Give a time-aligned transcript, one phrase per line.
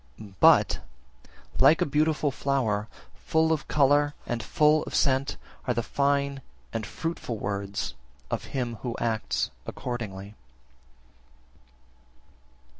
[0.17, 0.35] 52.
[0.39, 0.79] But,
[1.59, 6.41] like a beautiful flower, full of colour and full of scent, are the fine
[6.73, 7.93] and fruitful words
[8.31, 10.33] of him who acts accordingly.